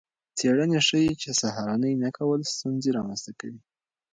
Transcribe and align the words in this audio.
څیړنې 0.37 0.79
ښيي 0.87 1.11
چې 1.21 1.29
د 1.33 1.37
سهارنۍ 1.41 1.93
نه 2.03 2.09
کول 2.17 2.39
ستونزې 2.55 2.89
رامنځته 2.97 3.31
کوي. 3.39 3.61